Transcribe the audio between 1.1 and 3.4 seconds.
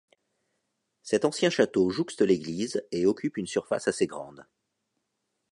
ancien château jouxte l'église, et occupe